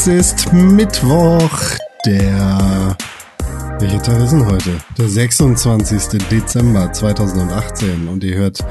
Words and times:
Es 0.00 0.06
ist 0.06 0.52
Mittwoch, 0.52 1.50
der. 2.06 2.96
Welcher 3.80 4.00
Tag 4.00 4.22
ist 4.22 4.30
denn 4.30 4.46
heute? 4.46 4.78
Der 4.96 5.08
26. 5.08 6.20
Dezember 6.30 6.92
2018 6.92 8.06
und 8.06 8.22
ihr 8.22 8.36
hört 8.36 8.64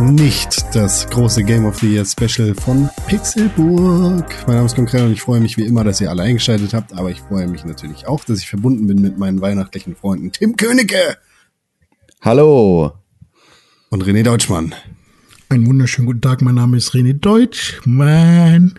nicht 0.00 0.66
das 0.74 1.08
große 1.08 1.44
Game 1.44 1.64
of 1.64 1.78
the 1.78 1.94
Year 1.94 2.04
Special 2.04 2.54
von 2.54 2.90
Pixelburg. 3.06 4.26
Mein 4.46 4.56
Name 4.56 4.66
ist 4.66 4.76
Konkret 4.76 5.00
und 5.00 5.12
ich 5.12 5.22
freue 5.22 5.40
mich 5.40 5.56
wie 5.56 5.64
immer, 5.64 5.82
dass 5.82 6.02
ihr 6.02 6.10
alle 6.10 6.24
eingeschaltet 6.24 6.74
habt, 6.74 6.92
aber 6.92 7.10
ich 7.10 7.22
freue 7.22 7.48
mich 7.48 7.64
natürlich 7.64 8.06
auch, 8.06 8.22
dass 8.24 8.40
ich 8.40 8.48
verbunden 8.50 8.86
bin 8.86 9.00
mit 9.00 9.16
meinen 9.16 9.40
weihnachtlichen 9.40 9.96
Freunden 9.96 10.30
Tim 10.30 10.56
Königke. 10.56 11.16
Hallo. 12.20 12.92
Und 13.88 14.04
René 14.04 14.24
Deutschmann. 14.24 14.74
Einen 15.48 15.66
wunderschönen 15.66 16.06
guten 16.06 16.20
Tag, 16.20 16.42
mein 16.42 16.56
Name 16.56 16.76
ist 16.76 16.92
René 16.92 17.14
Deutschmann. 17.14 18.74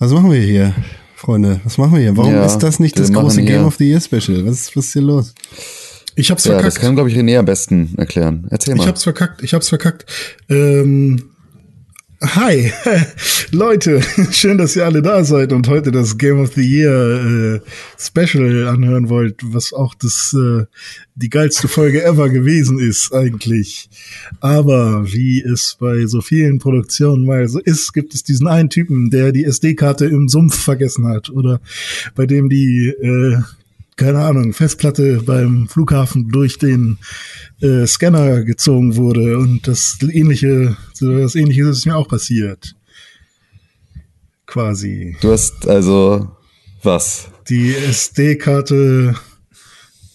Was 0.00 0.10
machen 0.10 0.32
wir 0.32 0.40
hier, 0.40 0.74
Freunde? 1.18 1.60
Was 1.64 1.78
machen 1.78 1.94
wir 1.94 2.00
hier? 2.00 2.16
Warum 2.16 2.32
Ja, 2.32 2.46
ist 2.46 2.58
das 2.58 2.78
nicht 2.78 2.96
das 2.96 3.12
große 3.12 3.42
Game 3.42 3.64
of 3.64 3.74
the 3.76 3.88
Year 3.90 4.00
Special? 4.00 4.46
Was, 4.46 4.76
was 4.76 4.86
ist 4.86 4.92
hier 4.92 5.02
los? 5.02 5.34
Ich 6.14 6.30
hab's 6.30 6.44
Ja, 6.44 6.52
das 6.52 6.60
verkackt. 6.62 6.80
kann, 6.80 6.94
glaube 6.94 7.10
ich, 7.10 7.16
René 7.16 7.38
am 7.40 7.44
besten 7.44 7.94
erklären. 7.96 8.46
Erzähl 8.50 8.76
mal. 8.76 8.82
ich 8.84 8.88
hab's 8.88 9.02
verkackt. 9.02 9.42
Ich 9.42 9.52
hab's 9.52 9.68
verkackt. 9.68 10.06
Ähm, 10.48 11.30
hi, 12.20 12.72
Leute. 13.52 14.00
Schön, 14.32 14.58
dass 14.58 14.76
ihr 14.76 14.84
alle 14.84 15.02
da 15.02 15.24
seid 15.24 15.52
und 15.52 15.68
heute 15.68 15.92
das 15.92 16.18
Game 16.18 16.40
of 16.40 16.54
the 16.54 16.62
Year 16.62 17.54
äh, 17.54 17.60
Special 17.98 18.66
anhören 18.66 19.08
wollt, 19.08 19.40
was 19.44 19.72
auch 19.72 19.94
das 19.94 20.34
äh, 20.34 20.64
die 21.14 21.30
geilste 21.30 21.68
Folge 21.68 22.04
ever 22.04 22.28
gewesen 22.28 22.78
ist 22.78 23.12
eigentlich. 23.12 23.88
Aber 24.40 25.12
wie 25.12 25.42
es 25.42 25.76
bei 25.78 26.06
so 26.06 26.20
vielen 26.20 26.58
Produktionen 26.58 27.24
mal 27.24 27.46
so 27.48 27.60
ist, 27.60 27.92
gibt 27.92 28.14
es 28.14 28.24
diesen 28.24 28.46
einen 28.46 28.70
Typen, 28.70 29.10
der 29.10 29.32
die 29.32 29.44
SD-Karte 29.44 30.06
im 30.06 30.28
Sumpf 30.28 30.58
vergessen 30.58 31.06
hat 31.06 31.30
oder 31.30 31.60
bei 32.14 32.26
dem 32.26 32.48
die 32.48 32.88
äh, 32.88 33.38
keine 33.98 34.20
Ahnung, 34.20 34.54
Festplatte 34.54 35.22
beim 35.26 35.68
Flughafen 35.68 36.28
durch 36.30 36.58
den 36.58 36.98
äh, 37.60 37.86
Scanner 37.86 38.44
gezogen 38.44 38.96
wurde 38.96 39.36
und 39.36 39.66
das 39.68 39.98
ähnliche, 40.10 40.76
so 40.94 41.18
das 41.18 41.34
ähnliche 41.34 41.64
ist 41.64 41.84
mir 41.84 41.96
auch 41.96 42.08
passiert. 42.08 42.74
Quasi. 44.46 45.16
Du 45.20 45.30
hast 45.32 45.68
also 45.68 46.30
was? 46.82 47.28
Die 47.50 47.74
SD-Karte 47.74 49.14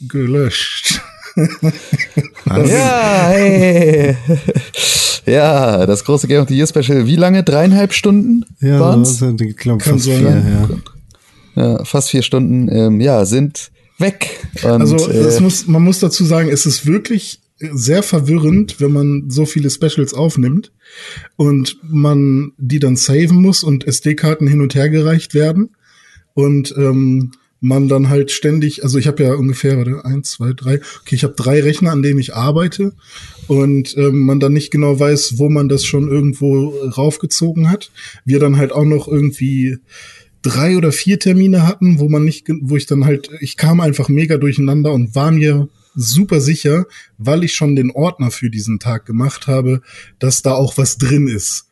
gelöscht. 0.07 1.01
Ja, 2.45 3.29
hey. 3.29 4.15
ja, 5.25 5.85
das 5.87 6.03
große 6.03 6.27
Game 6.27 6.41
of 6.43 6.49
the 6.49 6.55
Year 6.55 6.67
Special. 6.67 7.07
Wie 7.07 7.15
lange? 7.15 7.43
Dreieinhalb 7.43 7.93
Stunden 7.93 8.45
Ja, 8.59 8.79
waren's? 8.79 9.17
das, 9.17 9.33
ich 9.41 9.57
glaube 9.57 9.83
Kann 9.83 9.93
fast 9.93 10.05
sein. 10.05 10.19
vier, 10.19 10.29
ja. 10.29 10.69
Ja, 11.55 11.83
fast 11.83 12.09
vier 12.09 12.23
Stunden. 12.23 12.69
Ähm, 12.69 13.01
ja, 13.01 13.25
sind 13.25 13.71
weg. 13.99 14.39
Und, 14.63 14.81
Also 14.81 15.09
äh, 15.09 15.39
muss, 15.41 15.67
man 15.67 15.83
muss 15.83 15.99
dazu 15.99 16.25
sagen, 16.25 16.49
es 16.49 16.65
ist 16.65 16.85
wirklich 16.85 17.39
sehr 17.59 18.03
verwirrend, 18.03 18.79
wenn 18.79 18.91
man 18.91 19.29
so 19.29 19.45
viele 19.45 19.69
Specials 19.69 20.13
aufnimmt 20.13 20.71
und 21.35 21.77
man 21.83 22.51
die 22.57 22.79
dann 22.79 22.95
saven 22.95 23.41
muss 23.41 23.63
und 23.63 23.87
SD-Karten 23.87 24.47
hin 24.47 24.61
und 24.61 24.75
her 24.75 24.89
gereicht 24.89 25.33
werden 25.33 25.69
und 26.33 26.73
ähm, 26.77 27.31
man 27.61 27.87
dann 27.87 28.09
halt 28.09 28.31
ständig, 28.31 28.83
also 28.83 28.97
ich 28.97 29.07
habe 29.07 29.23
ja 29.23 29.35
ungefähr, 29.35 29.77
warte, 29.77 30.03
eins, 30.03 30.31
zwei, 30.31 30.51
drei, 30.51 30.81
okay, 31.01 31.15
ich 31.15 31.23
habe 31.23 31.35
drei 31.35 31.61
Rechner, 31.61 31.91
an 31.91 32.01
denen 32.01 32.19
ich 32.19 32.35
arbeite 32.35 32.91
und 33.47 33.95
ähm, 33.95 34.25
man 34.25 34.41
dann 34.41 34.51
nicht 34.51 34.69
genau 34.69 34.99
weiß, 34.99 35.37
wo 35.37 35.49
man 35.49 35.69
das 35.69 35.85
schon 35.85 36.09
irgendwo 36.09 36.73
raufgezogen 36.97 37.69
hat. 37.69 37.89
Wir 38.25 38.39
dann 38.39 38.57
halt 38.57 38.73
auch 38.73 38.83
noch 38.83 39.07
irgendwie 39.07 39.77
drei 40.43 40.77
oder 40.77 40.91
vier 40.91 41.19
Termine 41.19 41.65
hatten, 41.65 41.99
wo 41.99 42.09
man 42.09 42.23
nicht, 42.23 42.47
wo 42.61 42.77
ich 42.77 42.85
dann 42.85 43.05
halt, 43.05 43.29
ich 43.39 43.57
kam 43.57 43.81
einfach 43.81 44.09
mega 44.09 44.37
durcheinander 44.37 44.93
und 44.93 45.15
war 45.15 45.31
mir 45.31 45.69
super 45.95 46.41
sicher, 46.41 46.85
weil 47.17 47.43
ich 47.43 47.53
schon 47.53 47.75
den 47.75 47.91
Ordner 47.91 48.29
für 48.29 48.49
diesen 48.49 48.79
Tag 48.79 49.05
gemacht 49.05 49.47
habe, 49.47 49.81
dass 50.19 50.41
da 50.41 50.53
auch 50.53 50.77
was 50.77 50.97
drin 50.97 51.27
ist. 51.27 51.69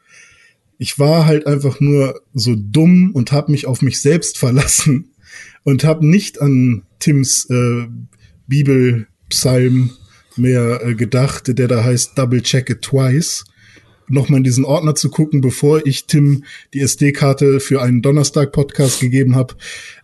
Ich 0.77 0.97
war 0.97 1.25
halt 1.25 1.45
einfach 1.45 1.79
nur 1.79 2.21
so 2.33 2.55
dumm 2.55 3.11
und 3.13 3.31
habe 3.31 3.51
mich 3.51 3.67
auf 3.67 3.81
mich 3.81 4.01
selbst 4.01 4.37
verlassen 4.37 5.11
und 5.63 5.83
habe 5.83 6.07
nicht 6.07 6.41
an 6.41 6.83
Tims 6.99 7.47
äh, 7.49 7.87
Bibelpsalm 8.47 9.91
mehr 10.37 10.81
äh, 10.83 10.95
gedacht, 10.95 11.57
der 11.57 11.67
da 11.67 11.83
heißt 11.83 12.17
Double 12.17 12.41
Check 12.41 12.69
It 12.69 12.81
Twice 12.81 13.45
nochmal 14.13 14.39
in 14.39 14.43
diesen 14.43 14.65
Ordner 14.65 14.95
zu 14.95 15.09
gucken, 15.09 15.41
bevor 15.41 15.85
ich 15.85 16.05
Tim 16.05 16.43
die 16.73 16.81
SD-Karte 16.81 17.59
für 17.59 17.81
einen 17.81 18.01
Donnerstag-Podcast 18.01 18.99
gegeben 18.99 19.35
habe. 19.35 19.55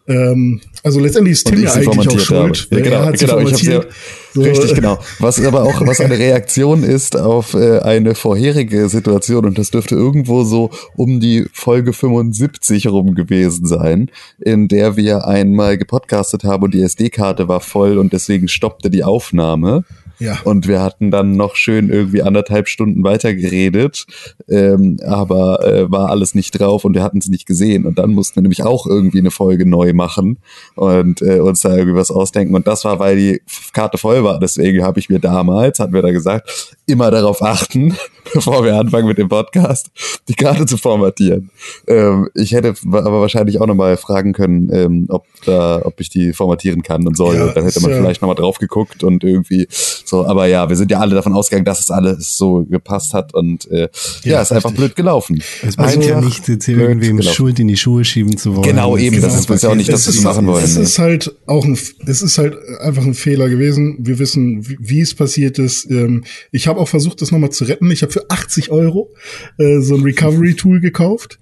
Ähm, 0.07 0.62
also 0.84 1.01
letztendlich 1.01 1.34
ist 1.34 1.47
Tim 1.47 1.62
ja 1.62 1.73
eigentlich 1.73 2.07
auch 2.07 2.19
schuld. 2.19 2.68
Ja, 2.72 2.79
genau, 2.79 3.00
genau, 3.00 3.12
ich 3.12 3.22
formatiert. 3.25 3.88
So, 4.34 4.41
Richtig, 4.41 4.73
genau. 4.73 5.00
Was 5.19 5.44
aber 5.44 5.63
auch, 5.63 5.85
was 5.85 6.00
eine 6.00 6.18
Reaktion 6.19 6.84
ist 6.84 7.18
auf 7.18 7.56
äh, 7.56 7.79
eine 7.79 8.16
vorherige 8.16 8.88
Situation 8.88 9.45
und 9.45 9.57
das 9.57 9.69
dürfte 9.69 9.95
irgendwo 9.95 10.44
so 10.44 10.69
um 10.95 11.19
die 11.19 11.45
Folge 11.51 11.91
75 11.91 12.88
rum 12.88 13.16
gewesen 13.16 13.66
sein, 13.66 14.09
in 14.39 14.69
der 14.69 14.95
wir 14.95 15.28
einmal 15.28 15.78
gepodcastet 15.78 16.45
haben 16.45 16.63
und 16.63 16.74
die 16.74 16.81
SD-Karte 16.81 17.50
war 17.50 17.59
voll 17.59 17.97
und 17.97 18.13
deswegen 18.13 18.47
stoppte 18.47 18.89
die 18.89 19.03
Aufnahme. 19.03 19.84
Ja. 20.20 20.40
Und 20.44 20.68
wir 20.68 20.82
hatten 20.82 21.12
dann 21.12 21.34
noch 21.34 21.56
schön 21.56 21.90
irgendwie 21.90 22.24
anderthalb 22.24 22.68
Stunden 22.68 23.04
weitergeredet, 23.04 24.06
ähm, 24.50 24.98
aber 25.06 25.66
äh, 25.66 25.92
war 25.92 26.10
alles 26.10 26.34
nicht 26.36 26.52
drauf 26.52 26.86
und 26.86 26.96
wir 26.96 27.04
hatten 27.04 27.20
es 27.20 27.30
nicht 27.30 27.46
gesehen. 27.46 27.86
Und 27.86 28.00
dann 28.00 28.12
mussten 28.12 28.38
wir 28.38 28.42
nämlich 28.42 28.64
auch 28.64 28.88
irgendwie 28.88 29.20
eine 29.20 29.32
Folge 29.32 29.68
neu 29.68 29.94
machen 29.94 30.40
und 30.76 31.22
äh, 31.22 31.40
uns 31.40 31.62
da 31.62 31.76
irgendwie 31.76 31.98
was 31.98 32.12
ausdenken. 32.12 32.56
Und 32.56 32.68
das 32.68 32.86
war, 32.86 33.00
weil 33.00 33.18
die 33.18 33.42
Karte 33.74 33.98
voll 33.98 34.24
war. 34.24 34.40
Deswegen 34.40 34.84
habe 34.84 35.00
ich 35.00 35.10
mir 35.10 35.20
damals, 35.20 35.80
hatten 35.80 35.94
wir 35.94 36.02
da 36.02 36.12
gesagt, 36.12 36.76
immer 36.86 37.12
darauf 37.12 37.42
achten, 37.42 37.96
bevor 38.34 38.64
wir 38.64 38.76
anfangen 38.76 39.08
mit 39.08 39.18
dem 39.18 39.30
Podcast, 39.30 39.88
die 40.28 40.34
Karte 40.34 40.66
zu 40.66 40.78
formatieren. 40.78 41.50
Ähm, 41.88 42.30
ich 42.34 42.52
hätte 42.54 42.74
aber 42.86 43.22
wahrscheinlich 43.22 43.60
auch 43.62 43.68
nochmal 43.68 43.98
fragen 43.98 44.34
können, 44.34 44.70
ähm, 44.74 45.06
ob, 45.10 45.26
da, 45.46 45.82
ob 45.84 46.00
ich 46.00 46.10
die 46.10 46.34
formatieren 46.34 46.84
kann 46.84 47.08
und 47.08 47.16
soll. 47.18 47.36
Ja, 47.36 47.48
dann 47.54 47.64
hätte 47.64 47.80
man 47.82 47.92
äh, 47.92 47.98
vielleicht 47.98 48.22
nochmal 48.22 48.36
drauf 48.36 48.58
geguckt 48.60 49.04
und 49.04 49.24
irgendwie 49.24 49.68
so. 49.70 50.26
Aber 50.26 50.46
ja, 50.48 50.70
wir 50.70 50.76
sind 50.76 50.92
ja 50.92 51.00
alle 51.00 51.16
davon 51.16 51.34
ausgegangen, 51.34 51.66
dass 51.66 51.80
es 51.80 51.92
alles 51.92 52.38
so 52.38 52.66
gepasst 52.70 53.14
hat 53.14 53.34
und 53.34 53.70
äh, 53.72 53.90
ja, 54.24 54.34
Ja, 54.34 54.42
ist 54.42 54.52
einfach 54.52 54.72
blöd 54.72 54.96
gelaufen. 54.96 55.42
Es 55.66 55.76
bringt 55.76 56.04
ja 56.04 56.16
Einfach 56.18 56.28
nicht, 56.30 56.48
jetzt 56.48 56.66
hier 56.66 56.78
irgendwem 56.78 57.18
gelaufen. 57.18 57.36
Schuld 57.36 57.60
in 57.60 57.68
die 57.68 57.78
Schuhe 57.78 58.04
schieben 58.06 58.38
zu 58.38 58.56
wollen. 58.56 58.68
Genau, 58.68 58.98
eben, 58.98 59.22
das 59.22 59.36
ist- 59.36 59.50
ist 59.50 59.64
ja 59.64 59.70
auch 59.70 59.76
nicht, 59.76 59.92
dass 59.92 60.06
es 60.08 60.14
sie 60.14 60.20
ist, 60.20 60.24
machen 60.24 60.46
wollen, 60.48 60.64
Es 60.64 60.76
ne? 60.76 60.84
ist 60.84 61.00
halt 61.00 61.34
auch 61.48 61.66
ein, 61.66 61.78
es 62.06 62.22
ist 62.22 62.38
halt 62.38 62.56
einfach 62.82 63.04
ein 63.04 63.14
Fehler 63.14 63.50
gewesen. 63.50 63.98
Wir 64.00 64.20
wissen, 64.20 64.68
wie, 64.68 64.78
wie 64.80 65.00
es 65.02 65.14
passiert 65.16 65.58
ist. 65.60 65.90
Ähm, 65.90 66.24
ich 66.52 66.68
habe 66.68 66.80
auch 66.80 66.88
versucht, 66.88 67.22
das 67.22 67.32
nochmal 67.32 67.50
zu 67.52 67.64
retten. 67.64 67.90
Ich 67.92 68.02
habe 68.04 68.14
für 68.18 68.30
80 68.30 68.72
Euro 68.72 69.14
äh, 69.58 69.80
so 69.80 69.96
ein 69.96 70.02
Recovery-Tool 70.02 70.80
gekauft. 70.80 71.40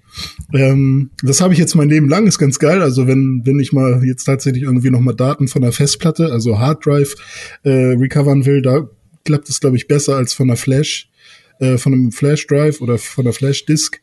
Ähm, 0.52 1.10
das 1.22 1.40
habe 1.40 1.52
ich 1.52 1.58
jetzt 1.58 1.74
mein 1.74 1.88
Leben 1.88 2.08
lang, 2.08 2.26
ist 2.26 2.38
ganz 2.38 2.58
geil. 2.58 2.82
Also 2.82 3.06
wenn, 3.06 3.42
wenn 3.44 3.58
ich 3.58 3.72
mal 3.72 4.02
jetzt 4.04 4.24
tatsächlich 4.24 4.64
irgendwie 4.64 4.90
nochmal 4.90 5.14
Daten 5.14 5.48
von 5.48 5.62
der 5.62 5.72
Festplatte, 5.72 6.32
also 6.32 6.58
Harddrive, 6.58 7.14
äh, 7.62 7.70
recovern 7.70 8.46
will, 8.46 8.62
da 8.62 8.88
klappt 9.24 9.48
es, 9.48 9.60
glaube 9.60 9.76
ich, 9.76 9.88
besser 9.88 10.16
als 10.16 10.34
von 10.34 10.48
der 10.48 10.56
Flash 10.56 11.08
äh, 11.58 11.78
von 11.78 11.94
einem 11.94 12.12
Flash 12.12 12.46
Drive 12.46 12.80
oder 12.80 12.98
von 12.98 13.24
der 13.24 13.32
Flash 13.32 13.64
Disk. 13.64 14.00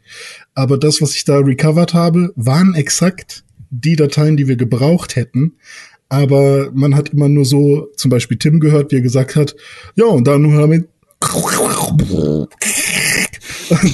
Aber 0.55 0.77
das, 0.77 1.01
was 1.01 1.15
ich 1.15 1.23
da 1.23 1.37
recovered 1.37 1.93
habe, 1.93 2.33
waren 2.35 2.73
exakt 2.73 3.43
die 3.69 3.95
Dateien, 3.95 4.37
die 4.37 4.47
wir 4.47 4.55
gebraucht 4.55 5.15
hätten. 5.15 5.53
Aber 6.09 6.71
man 6.73 6.95
hat 6.95 7.09
immer 7.09 7.29
nur 7.29 7.45
so, 7.45 7.89
zum 7.95 8.09
Beispiel 8.09 8.37
Tim 8.37 8.59
gehört, 8.59 8.91
wie 8.91 8.97
er 8.97 9.01
gesagt 9.01 9.35
hat, 9.35 9.55
ja, 9.95 10.05
und 10.05 10.27
dann 10.27 10.51
haben 10.53 10.71
wir 10.71 10.83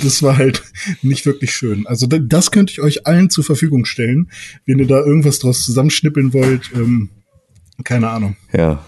das 0.03 0.23
war 0.23 0.37
halt 0.37 0.63
nicht 1.01 1.25
wirklich 1.25 1.53
schön. 1.53 1.85
Also 1.87 2.07
da- 2.07 2.19
das 2.19 2.51
könnte 2.51 2.71
ich 2.73 2.81
euch 2.81 3.05
allen 3.07 3.29
zur 3.29 3.43
Verfügung 3.43 3.85
stellen, 3.85 4.29
wenn 4.65 4.79
ihr 4.79 4.87
da 4.87 4.99
irgendwas 4.99 5.39
draus 5.39 5.63
zusammenschnippeln 5.63 6.33
wollt. 6.33 6.71
Ähm, 6.73 7.09
keine 7.83 8.09
Ahnung. 8.09 8.35
Ja. 8.53 8.85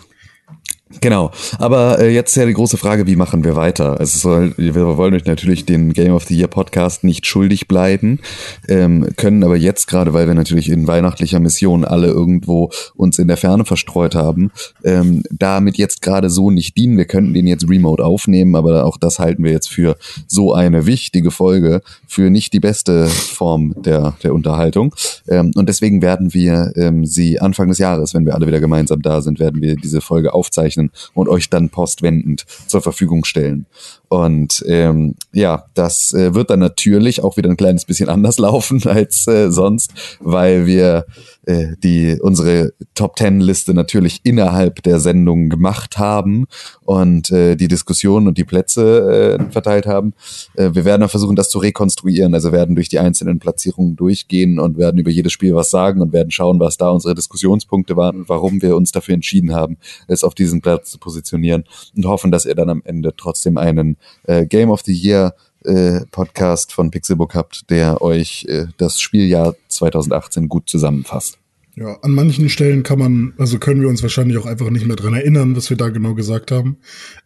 Genau, 1.00 1.32
aber 1.58 2.00
äh, 2.00 2.14
jetzt 2.14 2.32
ist 2.32 2.36
ja 2.36 2.46
die 2.46 2.54
große 2.54 2.78
Frage, 2.78 3.08
wie 3.08 3.16
machen 3.16 3.44
wir 3.44 3.56
weiter? 3.56 4.00
Also 4.00 4.20
soll, 4.20 4.54
wir 4.58 4.98
wollen 4.98 5.14
euch 5.14 5.26
natürlich 5.26 5.66
den 5.66 5.94
Game 5.94 6.14
of 6.14 6.26
the 6.26 6.36
Year 6.36 6.48
Podcast 6.48 7.04
nicht 7.04 7.26
schuldig 7.26 7.68
bleiben, 7.68 8.20
ähm, 8.68 9.08
können 9.16 9.44
aber 9.44 9.56
jetzt 9.56 9.88
gerade, 9.88 10.14
weil 10.14 10.28
wir 10.28 10.34
natürlich 10.34 10.70
in 10.70 10.88
weihnachtlicher 10.88 11.40
Mission 11.40 11.86
alle 11.86 12.08
irgendwo 12.08 12.72
uns 12.96 13.20
in 13.20 13.28
der 13.28 13.38
Ferne 13.38 13.64
verstreut 13.64 14.16
haben, 14.16 14.52
ähm, 14.84 15.24
damit 15.32 15.78
jetzt 15.78 16.02
gerade 16.02 16.30
so 16.30 16.52
nicht 16.52 16.76
dienen. 16.78 16.98
Wir 16.98 17.06
könnten 17.06 17.34
den 17.34 17.48
jetzt 17.48 17.70
remote 17.70 18.04
aufnehmen, 18.04 18.56
aber 18.56 18.86
auch 18.86 18.98
das 18.98 19.20
halten 19.20 19.44
wir 19.44 19.52
jetzt 19.52 19.70
für 19.70 19.96
so 20.28 20.54
eine 20.54 20.86
wichtige 20.86 21.32
Folge, 21.32 21.82
für 22.08 22.30
nicht 22.30 22.54
die 22.54 22.60
beste 22.60 23.08
Form 23.08 23.76
der, 23.84 24.16
der 24.24 24.34
Unterhaltung. 24.34 24.94
Ähm, 25.28 25.52
und 25.56 25.70
deswegen 25.70 26.02
werden 26.02 26.34
wir 26.34 26.74
ähm, 26.76 27.06
sie 27.06 27.40
Anfang 27.40 27.70
des 27.70 27.78
Jahres, 27.78 28.14
wenn 28.14 28.26
wir 28.26 28.36
alle 28.36 28.48
wieder 28.48 28.60
gemeinsam 28.60 29.02
da 29.02 29.22
sind, 29.22 29.40
werden 29.40 29.62
wir 29.62 29.76
diese 29.76 30.02
Folge 30.02 30.34
aufzeichnen 30.34 30.81
aufzeichnen 30.82 30.92
und 31.14 31.30
euch 31.30 31.50
dann 31.50 31.70
postwendend 31.70 32.46
zur 32.68 32.82
Verfügung 32.82 33.26
stellen. 33.26 33.66
Und 34.10 34.64
ähm, 34.68 35.16
ja, 35.32 35.66
das 35.74 36.14
äh, 36.14 36.34
wird 36.34 36.50
dann 36.50 36.60
natürlich 36.60 37.24
auch 37.24 37.38
wieder 37.38 37.50
ein 37.50 37.58
kleines 37.58 37.86
bisschen 37.86 38.10
anders 38.16 38.40
laufen 38.40 38.82
als 38.86 39.28
äh, 39.28 39.52
sonst, 39.52 39.94
weil 40.20 40.66
wir 40.66 41.06
äh, 41.46 41.76
die 41.84 42.18
unsere 42.22 42.74
Top 42.94 43.16
Ten 43.16 43.40
Liste 43.40 43.74
natürlich 43.74 44.20
innerhalb 44.24 44.84
der 44.84 45.00
Sendung 45.00 45.50
gemacht 45.50 45.98
haben 45.98 46.46
und 46.84 47.32
äh, 47.32 47.56
die 47.56 47.68
Diskussion 47.68 48.28
und 48.28 48.38
die 48.38 48.44
Plätze 48.44 49.38
äh, 49.40 49.52
verteilt 49.52 49.86
haben. 49.86 50.14
Äh, 50.56 50.72
wir 50.74 50.86
werden 50.86 51.08
versuchen, 51.08 51.36
das 51.36 51.50
zu 51.50 51.60
rekonstruieren. 51.60 52.34
Also 52.34 52.52
werden 52.52 52.76
durch 52.76 52.90
die 52.90 53.00
einzelnen 53.00 53.40
Platzierungen 53.40 53.96
durchgehen 53.96 54.60
und 54.60 54.78
werden 54.78 55.00
über 55.00 55.10
jedes 55.10 55.32
Spiel 55.32 55.56
was 55.56 55.72
sagen 55.72 56.02
und 56.02 56.14
werden 56.14 56.32
schauen, 56.32 56.60
was 56.60 56.78
da 56.78 56.90
unsere 56.90 57.16
Diskussionspunkte 57.16 57.96
waren 57.96 58.18
und 58.18 58.30
warum 58.30 58.62
wir 58.62 58.76
uns 58.76 58.92
dafür 58.92 59.16
entschieden 59.16 59.54
haben, 59.54 59.78
es 60.08 60.24
auf 60.24 60.36
diesen 60.36 60.62
Platz 60.62 60.71
zu 60.84 60.98
positionieren 60.98 61.66
und 61.96 62.06
hoffen, 62.06 62.32
dass 62.32 62.46
ihr 62.46 62.56
dann 62.56 62.70
am 62.70 62.82
Ende 62.86 63.14
trotzdem 63.16 63.58
einen 63.58 63.98
äh, 64.24 64.46
Game 64.46 64.70
of 64.70 64.82
the 64.82 64.94
Year 64.94 65.36
äh, 65.64 66.02
Podcast 66.12 66.74
von 66.74 66.92
Pixelbook 66.92 67.36
habt, 67.36 67.70
der 67.70 68.02
euch 68.02 68.46
äh, 68.48 68.68
das 68.78 69.00
Spieljahr 69.00 69.56
2018 69.68 70.50
gut 70.50 70.70
zusammenfasst. 70.70 71.41
Ja, 71.76 71.98
an 72.02 72.12
manchen 72.12 72.50
Stellen 72.50 72.84
kann 72.84 73.00
man, 73.00 73.34
also 73.38 73.58
können 73.58 73.82
wir 73.82 73.88
uns 73.88 74.04
wahrscheinlich 74.04 74.38
auch 74.38 74.46
einfach 74.46 74.70
nicht 74.70 74.86
mehr 74.86 74.98
dran 74.98 75.14
erinnern, 75.14 75.56
was 75.56 75.70
wir 75.70 75.78
da 75.78 75.88
genau 75.88 76.14
gesagt 76.16 76.52
haben. 76.52 76.78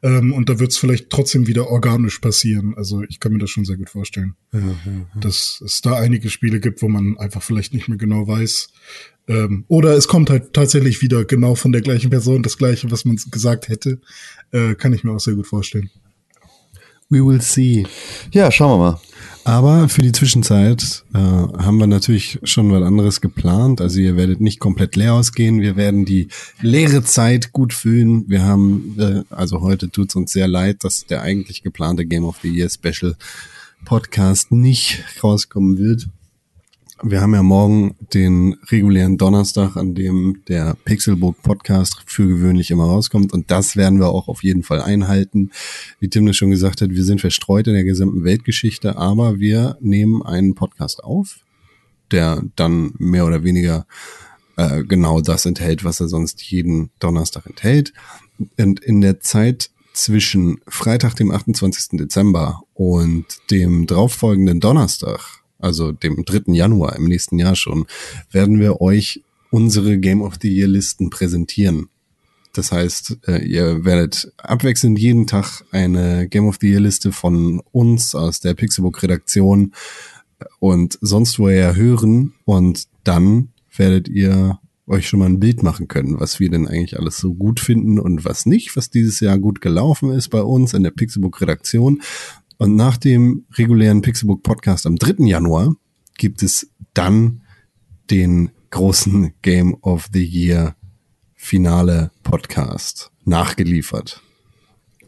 Ähm, 0.04 0.34
und 0.34 0.50
da 0.50 0.60
wird 0.60 0.72
es 0.72 0.78
vielleicht 0.78 1.10
trotzdem 1.10 1.48
wieder 1.48 1.70
organisch 1.70 2.20
passieren. 2.20 2.76
Also 2.78 3.04
ich 3.10 3.20
kann 3.20 3.34
mir 3.34 3.40
das 3.40 3.50
schon 3.50 3.66
sehr 3.66 3.78
gut 3.78 3.90
vorstellen. 3.90 4.36
Ja, 4.54 4.60
ja, 4.60 4.66
ja. 4.66 5.20
Dass 5.20 5.62
es 5.66 5.82
da 5.82 5.96
einige 5.96 6.30
Spiele 6.30 6.60
gibt, 6.60 6.84
wo 6.84 6.88
man 6.88 7.18
einfach 7.18 7.42
vielleicht 7.42 7.74
nicht 7.74 7.88
mehr 7.88 7.98
genau 7.98 8.28
weiß. 8.28 8.70
Ähm, 9.28 9.66
oder 9.68 9.98
es 9.98 10.08
kommt 10.08 10.30
halt 10.30 10.54
tatsächlich 10.54 11.02
wieder 11.02 11.26
genau 11.26 11.56
von 11.56 11.72
der 11.72 11.82
gleichen 11.82 12.12
Person 12.12 12.44
das 12.44 12.58
gleiche, 12.58 12.92
was 12.92 13.04
man 13.04 13.18
gesagt 13.32 13.68
hätte. 13.68 14.00
Äh, 14.52 14.76
kann 14.76 14.94
ich 14.94 15.04
mir 15.04 15.12
auch 15.12 15.20
sehr 15.20 15.34
gut 15.34 15.48
vorstellen. 15.48 15.90
We 17.10 17.24
will 17.24 17.42
see. 17.42 17.86
Ja, 18.32 18.52
schauen 18.52 18.72
wir 18.72 18.92
mal. 18.92 19.00
Aber 19.44 19.90
für 19.90 20.02
die 20.02 20.12
Zwischenzeit 20.12 21.04
äh, 21.14 21.18
haben 21.18 21.78
wir 21.78 21.86
natürlich 21.86 22.40
schon 22.44 22.72
was 22.72 22.82
anderes 22.82 23.22
geplant. 23.22 23.80
Also 23.80 24.00
ihr 24.00 24.18
werdet 24.18 24.42
nicht 24.42 24.60
komplett 24.60 24.96
leer 24.96 25.14
ausgehen. 25.14 25.62
Wir 25.62 25.76
werden 25.76 26.04
die 26.04 26.30
leere 26.62 27.04
Zeit 27.04 27.54
gut 27.54 27.72
füllen. 27.72 28.26
Wir 28.28 28.44
haben, 28.44 28.96
äh, 29.00 29.22
also 29.30 29.62
heute 29.62 29.92
tut 29.92 30.10
es 30.10 30.16
uns 30.16 30.34
sehr 30.34 30.48
leid, 30.48 30.84
dass 30.84 31.06
der 31.06 31.22
eigentlich 31.22 31.62
geplante 31.62 32.08
Game 32.08 32.26
of 32.26 32.40
the 32.42 32.50
Year 32.50 32.70
Special 32.70 33.16
Podcast 33.86 34.52
nicht 34.52 35.04
rauskommen 35.24 35.78
wird 35.78 36.08
wir 37.04 37.22
haben 37.22 37.34
ja 37.34 37.44
morgen 37.44 37.96
den 38.14 38.56
regulären 38.72 39.18
Donnerstag, 39.18 39.76
an 39.76 39.96
dem 39.96 40.44
der 40.48 40.78
Pixelbook 40.86 41.42
Podcast 41.42 42.02
für 42.06 42.26
gewöhnlich 42.26 42.72
immer 42.72 42.86
rauskommt. 42.86 43.34
Und 43.34 43.52
das 43.52 43.76
werden 43.76 44.00
wir 44.00 44.08
auch 44.08 44.30
auf 44.30 44.44
jeden 44.44 44.64
Fall 44.64 44.82
einhalten. 44.82 45.52
Wie 46.00 46.10
Tim 46.10 46.26
das 46.26 46.38
schon 46.38 46.52
gesagt 46.52 46.82
hat, 46.82 46.92
wir 46.92 47.04
sind 47.04 47.20
verstreut 47.20 47.68
in 47.68 47.74
der 47.74 47.84
gesamten 47.84 48.24
Weltgeschichte, 48.24 48.98
aber 48.98 49.40
wir 49.40 49.78
nehmen 49.82 50.24
einen 50.24 50.56
Podcast 50.56 51.04
auf, 51.04 51.40
der 52.12 52.44
dann 52.56 52.94
mehr 52.98 53.26
oder 53.26 53.44
weniger 53.44 53.86
äh, 54.56 54.84
genau 54.84 55.20
das 55.20 55.46
enthält, 55.46 55.84
was 55.84 56.00
er 56.00 56.08
sonst 56.08 56.42
jeden 56.44 56.92
Donnerstag 57.00 57.46
enthält. 57.46 57.92
Und 58.58 58.80
in 58.80 59.02
der 59.02 59.20
Zeit 59.20 59.70
zwischen 59.92 60.62
Freitag, 60.68 61.16
dem 61.16 61.32
28. 61.32 62.00
Dezember 62.00 62.62
und 62.74 63.26
dem 63.52 63.86
darauffolgenden 63.86 64.60
Donnerstag, 64.62 65.45
also 65.60 65.92
dem 65.92 66.24
3. 66.26 66.54
Januar 66.54 66.96
im 66.96 67.06
nächsten 67.06 67.40
Jahr 67.40 67.56
schon, 67.56 67.86
werden 68.32 68.60
wir 68.60 68.82
euch 68.82 69.24
unsere 69.52 69.98
Game 69.98 70.22
of 70.22 70.36
the 70.42 70.54
Year 70.54 70.68
Listen 70.68 71.10
präsentieren. 71.10 71.90
Das 72.54 72.72
heißt, 72.72 73.18
äh, 73.28 73.46
ihr 73.46 73.84
werdet 73.84 74.32
abwechselnd 74.38 74.98
jeden 74.98 75.28
Tag 75.28 75.64
eine 75.72 76.28
Game 76.30 76.48
of 76.48 76.58
the 76.62 76.70
Year 76.70 76.80
Liste 76.80 77.12
von 77.12 77.62
uns 77.72 78.16
aus 78.16 78.40
der 78.40 78.54
Pixelbook 78.54 79.04
Redaktion 79.04 79.74
und 80.60 80.98
sonst 81.02 81.38
woher 81.38 81.76
hören 81.76 82.34
und 82.46 82.88
dann 83.04 83.50
werdet 83.76 84.08
ihr 84.08 84.60
euch 84.88 85.08
schon 85.08 85.20
mal 85.20 85.26
ein 85.26 85.40
Bild 85.40 85.64
machen 85.64 85.88
können, 85.88 86.20
was 86.20 86.40
wir 86.40 86.50
denn 86.50 86.68
eigentlich 86.68 87.00
alles 87.00 87.18
so 87.18 87.34
gut 87.34 87.60
finden 87.60 88.00
und 88.00 88.24
was 88.24 88.46
nicht, 88.46 88.76
was 88.76 88.90
dieses 88.90 89.20
Jahr 89.20 89.38
gut 89.38 89.60
gelaufen 89.60 90.12
ist 90.12 90.30
bei 90.30 90.42
uns 90.42 90.74
in 90.74 90.84
der 90.84 90.92
Pixelbook 90.92 91.42
Redaktion. 91.42 92.02
Und 92.58 92.76
nach 92.76 92.98
dem 92.98 93.46
regulären 93.54 94.02
Pixelbook 94.02 94.44
Podcast 94.44 94.86
am 94.86 94.96
3. 94.96 95.26
Januar 95.26 95.76
gibt 96.18 96.42
es 96.44 96.70
dann 96.94 97.42
den 98.10 98.52
großen 98.70 99.34
Game 99.42 99.76
of 99.82 100.08
the 100.14 100.24
Year 100.24 100.76
Finale 101.36 102.12
Podcast 102.24 103.12
nachgeliefert. 103.26 104.22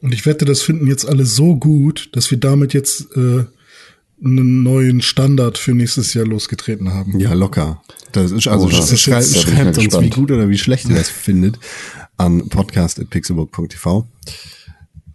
Und 0.01 0.13
ich 0.13 0.25
wette, 0.25 0.45
das 0.45 0.61
finden 0.61 0.87
jetzt 0.87 1.07
alle 1.07 1.25
so 1.25 1.55
gut, 1.55 2.09
dass 2.13 2.29
wir 2.29 2.37
damit 2.37 2.73
jetzt 2.73 3.07
äh, 3.15 3.45
einen 4.23 4.63
neuen 4.63 5.01
Standard 5.01 5.57
für 5.57 5.73
nächstes 5.73 6.13
Jahr 6.13 6.25
losgetreten 6.25 6.93
haben. 6.93 7.19
Ja, 7.19 7.33
locker. 7.33 7.81
Das 8.11 8.31
ist, 8.31 8.47
also 8.47 8.65
oh, 8.65 8.69
das 8.69 8.91
ist 8.91 9.01
schreibt, 9.01 9.27
schreibt 9.27 9.77
uns, 9.77 9.99
wie 9.99 10.09
gut 10.09 10.31
oder 10.31 10.49
wie 10.49 10.57
schlecht 10.57 10.89
ihr 10.89 10.95
das 10.95 11.09
findet, 11.09 11.59
an 12.17 12.49
podcast.pixelbook.tv. 12.49 14.07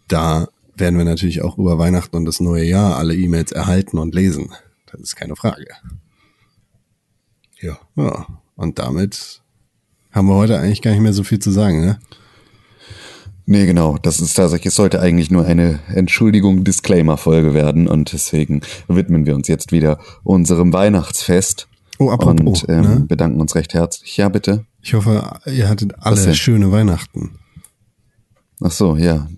Da 0.08 0.48
werden 0.76 0.98
wir 0.98 1.04
natürlich 1.04 1.42
auch 1.42 1.58
über 1.58 1.78
Weihnachten 1.78 2.16
und 2.16 2.24
das 2.24 2.40
neue 2.40 2.64
Jahr 2.64 2.96
alle 2.96 3.14
E-Mails 3.14 3.52
erhalten 3.52 3.98
und 3.98 4.14
lesen. 4.14 4.50
Das 4.90 5.00
ist 5.00 5.16
keine 5.16 5.36
Frage. 5.36 5.66
Ja. 7.60 7.78
Ja. 7.96 8.26
Und 8.56 8.78
damit 8.78 9.42
haben 10.10 10.28
wir 10.28 10.34
heute 10.34 10.58
eigentlich 10.58 10.82
gar 10.82 10.92
nicht 10.92 11.00
mehr 11.00 11.12
so 11.12 11.24
viel 11.24 11.38
zu 11.38 11.50
sagen, 11.50 11.80
ne? 11.80 11.98
Nee, 13.44 13.66
genau. 13.66 13.98
Das 13.98 14.20
ist 14.20 14.34
tatsächlich, 14.34 14.66
es 14.66 14.76
sollte 14.76 15.00
eigentlich 15.00 15.30
nur 15.30 15.44
eine 15.44 15.80
Entschuldigung, 15.88 16.64
Disclaimer-Folge 16.64 17.54
werden 17.54 17.88
und 17.88 18.12
deswegen 18.12 18.60
widmen 18.88 19.26
wir 19.26 19.34
uns 19.34 19.48
jetzt 19.48 19.72
wieder 19.72 19.98
unserem 20.22 20.72
Weihnachtsfest. 20.72 21.68
Oh, 21.98 22.10
apropos, 22.10 22.64
und 22.64 22.68
ähm, 22.68 22.82
ne? 22.82 23.00
bedanken 23.00 23.40
uns 23.40 23.54
recht 23.54 23.74
herzlich. 23.74 24.16
Ja, 24.16 24.28
bitte. 24.28 24.64
Ich 24.80 24.94
hoffe, 24.94 25.40
ihr 25.46 25.68
hattet 25.68 25.94
alle 25.98 26.34
schöne 26.34 26.70
Weihnachten. 26.70 27.38
Ach 28.60 28.70
so, 28.70 28.96
ja. 28.96 29.28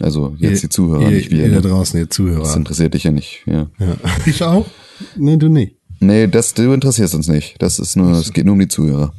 Also 0.00 0.36
jetzt 0.38 0.62
ihr, 0.62 0.68
die 0.68 0.68
Zuhörer, 0.68 1.02
ihr, 1.02 1.16
nicht 1.16 1.30
wir. 1.30 1.46
Ihr 1.46 1.60
da 1.60 1.68
draußen, 1.68 1.98
ihr 1.98 2.08
Zuhörer. 2.08 2.44
Das 2.44 2.56
interessiert 2.56 2.94
dich 2.94 3.04
ja 3.04 3.10
nicht. 3.10 3.42
Ja. 3.46 3.68
ja. 3.78 3.96
Ich 4.26 4.42
auch? 4.42 4.66
Nee, 5.16 5.36
du 5.36 5.48
nicht. 5.48 5.76
Nee, 6.00 6.28
das, 6.28 6.54
du 6.54 6.72
interessierst 6.72 7.14
uns 7.14 7.28
nicht. 7.28 7.60
Das 7.60 7.78
ist 7.78 7.96
nur, 7.96 8.12
es 8.12 8.32
geht 8.32 8.44
nur 8.44 8.52
um 8.52 8.60
die 8.60 8.68
Zuhörer. 8.68 9.12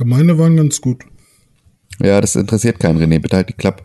Meine 0.00 0.38
waren 0.38 0.56
ganz 0.56 0.80
gut. 0.80 1.04
Ja, 2.00 2.20
das 2.20 2.36
interessiert 2.36 2.78
keinen, 2.78 3.00
René. 3.00 3.18
Bitte 3.18 3.36
halt 3.36 3.48
die 3.48 3.54
Klappe. 3.54 3.84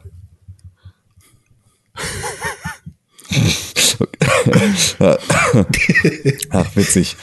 Ach, 6.49 6.69
witzig. 6.75 7.15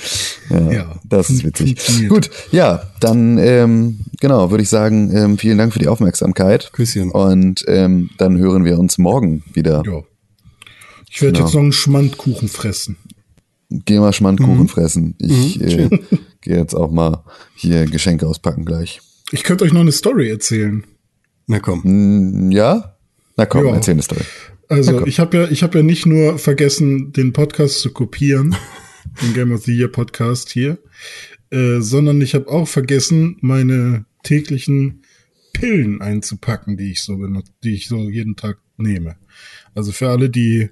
Ja, 0.51 0.73
ja, 0.73 0.95
das 1.05 1.31
ist 1.31 1.45
witzig. 1.45 2.09
Gut, 2.09 2.31
ja, 2.51 2.83
dann 3.01 3.39
ähm, 3.39 4.01
genau, 4.21 4.51
würde 4.51 4.63
ich 4.63 4.69
sagen, 4.69 5.15
ähm, 5.17 5.39
vielen 5.39 5.59
Dank 5.59 5.73
für 5.73 5.79
die 5.79 5.89
Aufmerksamkeit. 5.89 6.73
Küsschen. 6.73 7.11
Und 7.11 7.65
ähm, 7.69 8.11
dann 8.19 8.39
hören 8.39 8.65
wir 8.65 8.79
uns 8.79 8.99
morgen 8.99 9.43
wieder. 9.53 9.83
Ja. 9.87 10.03
Ich 11.09 11.21
werde 11.23 11.35
genau. 11.35 11.47
jetzt 11.47 11.55
noch 11.55 11.63
einen 11.63 11.73
Schmandkuchen 11.73 12.49
fressen. 12.49 12.97
Geh 13.71 13.99
mal 13.99 14.13
Schmandkuchen 14.13 14.61
mhm. 14.61 14.69
fressen. 14.69 15.15
Ich 15.19 15.59
mhm, 15.61 15.67
äh, 15.67 15.99
gehe 16.41 16.57
jetzt 16.57 16.75
auch 16.75 16.91
mal 16.91 17.25
hier 17.55 17.87
Geschenke 17.87 18.27
auspacken 18.27 18.65
gleich. 18.65 19.01
Ich 19.33 19.45
könnte 19.45 19.65
euch 19.65 19.73
noch 19.73 19.81
eine 19.81 19.93
Story 19.93 20.29
erzählen. 20.29 20.85
Na 21.47 21.61
komm. 21.61 22.51
Ja? 22.51 22.97
Na 23.37 23.47
komm, 23.47 23.67
ja. 23.67 23.75
erzähl 23.75 23.93
eine 23.93 24.03
Story. 24.03 24.25
Also 24.71 25.05
ich 25.05 25.19
habe 25.19 25.37
ja, 25.37 25.51
ich 25.51 25.65
habe 25.65 25.79
ja 25.79 25.85
nicht 25.85 26.07
nur 26.07 26.39
vergessen, 26.39 27.13
den 27.13 27.33
Podcast 27.33 27.81
zu 27.81 27.93
kopieren, 27.93 28.55
den 29.23 29.35
Game 29.35 29.51
of 29.51 29.65
the 29.65 29.77
Year 29.77 29.89
Podcast 29.89 30.51
hier, 30.51 30.79
äh, 31.51 31.81
sondern 31.81 32.21
ich 32.21 32.37
habe 32.37 32.49
auch 32.49 32.69
vergessen, 32.69 33.37
meine 33.41 34.05
täglichen 34.23 35.03
Pillen 35.53 36.01
einzupacken, 36.01 36.77
die 36.77 36.93
ich 36.93 37.03
so 37.03 37.17
benutze, 37.17 37.51
die 37.65 37.75
ich 37.75 37.89
so 37.89 38.09
jeden 38.09 38.37
Tag 38.37 38.59
nehme. 38.77 39.17
Also 39.75 39.91
für 39.91 40.09
alle, 40.09 40.31
die 40.31 40.71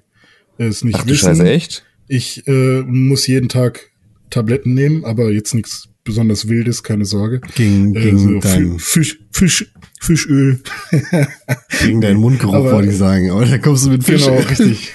es 0.57 0.81
nicht 0.81 0.99
Ach, 1.01 1.05
wissen, 1.05 1.35
Scheiße, 1.35 1.49
echt? 1.49 1.85
ich 2.07 2.47
äh, 2.47 2.81
muss 2.83 3.27
jeden 3.27 3.49
Tag 3.49 3.91
Tabletten 4.29 4.75
nehmen, 4.75 5.03
aber 5.03 5.29
jetzt 5.29 5.53
nichts 5.53 5.89
besonders 6.09 6.49
Wildes, 6.49 6.81
keine 6.83 7.05
Sorge. 7.05 7.39
Gegen, 7.55 7.95
äh, 7.95 8.01
gegen 8.01 8.17
so 8.17 8.77
Fisch, 8.79 9.19
Fisch, 9.31 9.71
Fischöl. 10.01 10.59
Gegen 11.83 12.01
deinen 12.01 12.19
Mundgeruch 12.19 12.71
wollte 12.71 12.89
ich 12.89 12.97
sagen, 12.97 13.29
aber 13.29 13.45
da 13.45 13.57
kommst 13.59 13.85
du 13.85 13.91
mit 13.91 14.03
Fisch. 14.03 14.25
Genau, 14.25 14.37
richtig. 14.49 14.91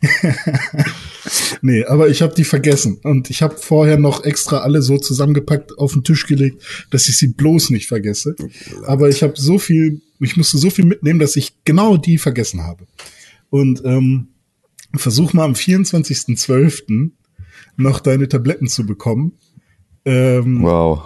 nee, 1.60 1.84
aber 1.84 2.08
ich 2.08 2.22
habe 2.22 2.34
die 2.34 2.44
vergessen 2.44 2.98
und 3.02 3.28
ich 3.30 3.42
habe 3.42 3.56
vorher 3.58 3.98
noch 3.98 4.24
extra 4.24 4.58
alle 4.58 4.80
so 4.80 4.96
zusammengepackt 4.96 5.76
auf 5.76 5.92
den 5.92 6.04
Tisch 6.04 6.26
gelegt, 6.26 6.62
dass 6.90 7.08
ich 7.08 7.18
sie 7.18 7.28
bloß 7.28 7.70
nicht 7.70 7.88
vergesse. 7.88 8.34
Aber 8.86 9.08
ich 9.08 9.22
habe 9.22 9.34
so 9.36 9.58
viel, 9.58 10.00
ich 10.20 10.36
musste 10.36 10.56
so 10.56 10.70
viel 10.70 10.86
mitnehmen, 10.86 11.18
dass 11.18 11.36
ich 11.36 11.64
genau 11.64 11.96
die 11.96 12.16
vergessen 12.16 12.62
habe. 12.62 12.86
Und 13.50 13.82
ähm, 13.84 14.28
versuch 14.94 15.32
mal 15.32 15.44
am 15.44 15.52
24.12. 15.52 17.10
noch 17.76 18.00
deine 18.00 18.28
Tabletten 18.28 18.68
zu 18.68 18.86
bekommen. 18.86 19.32
Ähm, 20.08 20.62
wow. 20.62 21.02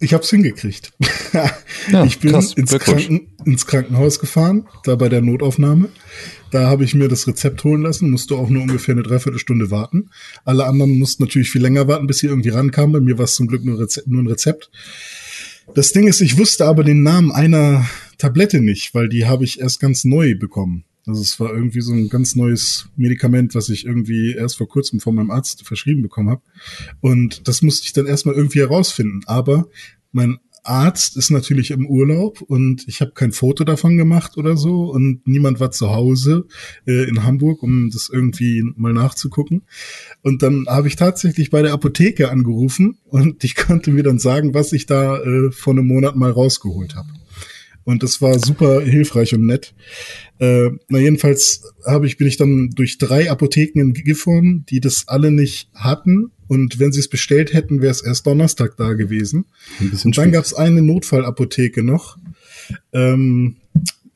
Ich 0.00 0.12
habe 0.14 0.24
es 0.24 0.30
hingekriegt. 0.30 0.92
Ja, 1.92 2.04
ich 2.04 2.18
bin 2.18 2.32
krass, 2.32 2.54
ins. 2.54 2.70
Kranken, 2.78 3.28
ins 3.44 3.66
Krankenhaus 3.66 4.18
gefahren, 4.18 4.66
da 4.84 4.96
bei 4.96 5.08
der 5.08 5.20
Notaufnahme. 5.20 5.90
Da 6.50 6.66
habe 6.66 6.84
ich 6.84 6.94
mir 6.94 7.08
das 7.08 7.28
Rezept 7.28 7.62
holen 7.62 7.82
lassen, 7.82 8.10
musste 8.10 8.34
auch 8.34 8.48
nur 8.48 8.62
ungefähr 8.62 8.94
eine 8.94 9.02
Dreiviertelstunde 9.02 9.70
warten. 9.70 10.10
Alle 10.44 10.64
anderen 10.64 10.98
mussten 10.98 11.22
natürlich 11.22 11.50
viel 11.50 11.60
länger 11.60 11.86
warten, 11.86 12.06
bis 12.06 12.18
sie 12.18 12.26
irgendwie 12.26 12.48
rankamen. 12.48 12.92
Bei 12.92 13.00
mir 13.00 13.18
war 13.18 13.26
es 13.26 13.34
zum 13.34 13.46
Glück 13.46 13.64
nur, 13.64 13.78
Reze 13.78 14.02
nur 14.06 14.22
ein 14.22 14.26
Rezept. 14.26 14.70
Das 15.74 15.92
Ding 15.92 16.08
ist, 16.08 16.20
ich 16.22 16.38
wusste 16.38 16.64
aber 16.64 16.82
den 16.82 17.02
Namen 17.02 17.30
einer 17.30 17.86
Tablette 18.18 18.60
nicht, 18.60 18.94
weil 18.94 19.08
die 19.08 19.26
habe 19.26 19.44
ich 19.44 19.60
erst 19.60 19.78
ganz 19.78 20.04
neu 20.04 20.34
bekommen. 20.36 20.84
Also 21.06 21.22
es 21.22 21.38
war 21.38 21.54
irgendwie 21.54 21.80
so 21.80 21.92
ein 21.92 22.08
ganz 22.08 22.34
neues 22.34 22.88
Medikament, 22.96 23.54
was 23.54 23.68
ich 23.68 23.86
irgendwie 23.86 24.34
erst 24.34 24.56
vor 24.56 24.68
kurzem 24.68 24.98
von 24.98 25.14
meinem 25.14 25.30
Arzt 25.30 25.64
verschrieben 25.64 26.02
bekommen 26.02 26.30
habe. 26.30 26.42
Und 27.00 27.46
das 27.46 27.62
musste 27.62 27.86
ich 27.86 27.92
dann 27.92 28.06
erstmal 28.06 28.34
irgendwie 28.34 28.58
herausfinden. 28.58 29.20
Aber 29.26 29.68
mein 30.10 30.38
Arzt 30.66 31.16
ist 31.16 31.30
natürlich 31.30 31.70
im 31.70 31.86
Urlaub 31.86 32.42
und 32.42 32.86
ich 32.88 33.00
habe 33.00 33.12
kein 33.12 33.32
Foto 33.32 33.64
davon 33.64 33.96
gemacht 33.96 34.36
oder 34.36 34.56
so 34.56 34.90
und 34.90 35.26
niemand 35.26 35.60
war 35.60 35.70
zu 35.70 35.90
Hause 35.90 36.46
äh, 36.86 37.08
in 37.08 37.22
Hamburg, 37.22 37.62
um 37.62 37.90
das 37.90 38.10
irgendwie 38.12 38.64
mal 38.76 38.92
nachzugucken. 38.92 39.62
Und 40.22 40.42
dann 40.42 40.66
habe 40.66 40.88
ich 40.88 40.96
tatsächlich 40.96 41.50
bei 41.50 41.62
der 41.62 41.72
Apotheke 41.72 42.30
angerufen 42.30 42.98
und 43.04 43.44
ich 43.44 43.54
konnte 43.54 43.90
mir 43.90 44.02
dann 44.02 44.18
sagen, 44.18 44.54
was 44.54 44.72
ich 44.72 44.86
da 44.86 45.18
äh, 45.18 45.52
vor 45.52 45.72
einem 45.72 45.86
Monat 45.86 46.16
mal 46.16 46.30
rausgeholt 46.30 46.96
habe. 46.96 47.08
Und 47.86 48.02
das 48.02 48.20
war 48.20 48.38
super 48.38 48.82
hilfreich 48.82 49.32
und 49.32 49.46
nett. 49.46 49.72
Äh, 50.40 50.70
na 50.88 50.98
jedenfalls 50.98 51.62
habe 51.86 52.06
ich 52.06 52.18
bin 52.18 52.26
ich 52.26 52.36
dann 52.36 52.70
durch 52.74 52.98
drei 52.98 53.30
Apotheken 53.30 53.80
in 53.80 53.94
Gifhorn, 53.94 54.64
die 54.68 54.80
das 54.80 55.04
alle 55.06 55.30
nicht 55.30 55.70
hatten. 55.72 56.32
Und 56.48 56.80
wenn 56.80 56.90
sie 56.90 56.98
es 56.98 57.08
bestellt 57.08 57.54
hätten, 57.54 57.80
wäre 57.80 57.92
es 57.92 58.02
erst 58.02 58.26
Donnerstag 58.26 58.76
da 58.76 58.94
gewesen. 58.94 59.46
Und 60.04 60.18
dann 60.18 60.32
gab 60.32 60.44
es 60.44 60.52
eine 60.52 60.82
Notfallapotheke 60.82 61.84
noch 61.84 62.18
ähm, 62.92 63.56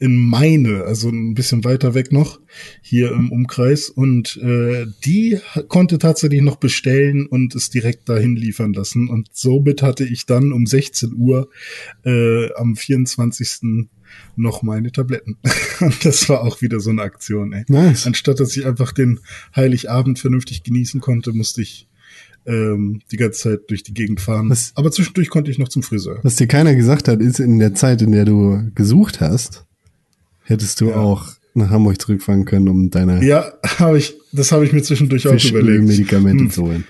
in 0.01 0.17
Meine, 0.17 0.85
also 0.85 1.11
ein 1.11 1.35
bisschen 1.35 1.63
weiter 1.63 1.95
weg 1.95 2.11
noch, 2.11 2.41
hier 2.81 3.13
im 3.13 3.31
Umkreis. 3.31 3.91
Und 3.91 4.39
äh, 4.39 4.87
die 5.05 5.39
konnte 5.69 5.99
tatsächlich 5.99 6.41
noch 6.41 6.57
bestellen 6.57 7.27
und 7.27 7.55
es 7.55 7.69
direkt 7.71 8.09
dahin 8.09 8.35
liefern 8.35 8.73
lassen. 8.73 9.09
Und 9.11 9.29
somit 9.33 9.83
hatte 9.83 10.05
ich 10.05 10.25
dann 10.27 10.53
um 10.53 10.67
16 10.67 11.13
Uhr 11.15 11.51
äh, 12.05 12.53
am 12.55 12.77
24. 12.77 13.89
noch 14.37 14.63
meine 14.63 14.91
Tabletten. 14.91 15.37
Und 15.81 16.05
das 16.05 16.29
war 16.29 16.43
auch 16.43 16.63
wieder 16.63 16.81
so 16.81 16.91
eine 16.91 17.03
Aktion, 17.03 17.53
ey. 17.53 17.65
Nice. 17.69 18.07
Anstatt 18.07 18.41
dass 18.41 18.57
ich 18.57 18.67
einfach 18.67 18.93
den 18.93 19.21
Heiligabend 19.55 20.19
vernünftig 20.19 20.63
genießen 20.63 21.01
konnte, 21.01 21.33
musste 21.33 21.61
ich 21.63 21.89
ähm, 22.47 23.03
die 23.13 23.17
ganze 23.19 23.41
Zeit 23.51 23.61
durch 23.69 23.83
die 23.83 23.93
Gegend 23.95 24.21
fahren. 24.21 24.49
Was- 24.49 24.73
Aber 24.75 24.91
zwischendurch 24.91 25.29
konnte 25.29 25.51
ich 25.51 25.59
noch 25.59 25.69
zum 25.69 25.83
Friseur. 25.83 26.21
Was 26.23 26.37
dir 26.37 26.47
keiner 26.47 26.75
gesagt 26.75 27.07
hat, 27.07 27.21
ist 27.21 27.39
in 27.39 27.59
der 27.59 27.75
Zeit, 27.75 28.01
in 28.03 28.13
der 28.13 28.25
du 28.25 28.71
gesucht 28.75 29.21
hast, 29.21 29.67
hättest 30.51 30.81
du 30.81 30.91
Ja. 30.91 30.97
auch 30.97 31.27
nach 31.55 31.71
Hamburg 31.71 32.01
zurückfahren 32.01 32.45
können, 32.45 32.69
um 32.69 32.91
deine 32.91 33.25
Ja, 33.25 33.53
habe 33.79 33.99
ich, 33.99 34.15
das 34.33 34.53
habe 34.53 34.65
ich 34.65 34.73
mir 34.73 34.83
zwischendurch 34.83 35.27
auch 35.27 35.33
überlegt. 35.33 35.89
Fischölmedikamente 35.89 36.45
Hm, 36.45 36.51
zu 36.51 36.63
holen. 36.63 36.85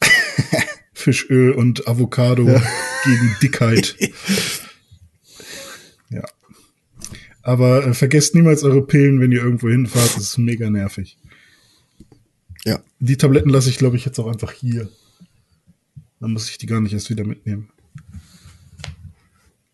Fischöl 0.92 1.52
und 1.52 1.86
Avocado 1.88 2.44
gegen 2.44 3.36
Dickheit. 3.42 3.96
ja. 6.10 6.22
Aber 7.42 7.86
äh, 7.86 7.94
vergesst 7.94 8.34
niemals 8.34 8.62
eure 8.62 8.86
Pillen, 8.86 9.20
wenn 9.20 9.32
ihr 9.32 9.42
irgendwo 9.42 9.68
hinfahrt. 9.68 10.16
Das 10.16 10.22
ist 10.22 10.38
mega 10.38 10.70
nervig. 10.70 11.18
Ja. 12.64 12.80
Die 13.00 13.16
Tabletten 13.16 13.48
lasse 13.50 13.68
ich, 13.70 13.78
glaube 13.78 13.96
ich, 13.96 14.04
jetzt 14.04 14.18
auch 14.20 14.28
einfach 14.28 14.52
hier. 14.52 14.88
Dann 16.20 16.32
muss 16.32 16.48
ich 16.48 16.58
die 16.58 16.66
gar 16.66 16.80
nicht 16.80 16.92
erst 16.92 17.10
wieder 17.10 17.24
mitnehmen. 17.24 17.70